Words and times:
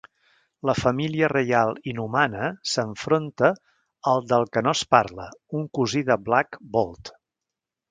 La 0.67 0.73
Família 0.77 1.27
Reial 1.33 1.73
Inhumana 1.91 2.47
s'enfronta 2.71 3.51
al 4.13 4.25
del 4.33 4.49
que 4.57 4.65
no 4.69 4.75
es 4.79 4.83
parla, 4.97 5.29
un 5.61 5.71
cosí 5.81 6.05
de 6.11 6.19
Black 6.31 6.61
Bolt. 6.79 7.17